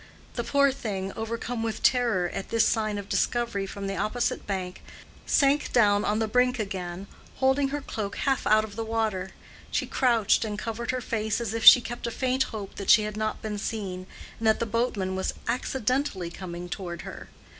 The 0.33 0.43
poor 0.43 0.71
thing, 0.71 1.13
overcome 1.15 1.61
with 1.61 1.83
terror 1.83 2.27
at 2.33 2.49
this 2.49 2.67
sign 2.67 2.97
of 2.97 3.07
discovery 3.07 3.67
from 3.67 3.85
the 3.85 3.95
opposite 3.97 4.47
bank, 4.47 4.81
sank 5.27 5.71
down 5.71 6.03
on 6.03 6.17
the 6.17 6.27
brink 6.27 6.57
again, 6.57 7.05
holding 7.35 7.67
her 7.67 7.81
cloak 7.81 8.15
half 8.15 8.47
out 8.47 8.63
of 8.63 8.75
the 8.75 8.83
water. 8.83 9.29
She 9.69 9.85
crouched 9.85 10.43
and 10.43 10.57
covered 10.57 10.89
her 10.89 11.01
face 11.01 11.39
as 11.39 11.53
if 11.53 11.63
she 11.63 11.81
kept 11.81 12.07
a 12.07 12.09
faint 12.09 12.45
hope 12.45 12.77
that 12.77 12.89
she 12.89 13.03
had 13.03 13.15
not 13.15 13.43
been 13.43 13.59
seen, 13.59 14.07
and 14.39 14.47
that 14.47 14.59
the 14.59 14.65
boatman 14.65 15.15
was 15.15 15.35
accidentally 15.47 16.31
coming 16.31 16.67
toward 16.67 17.03
her. 17.03 17.29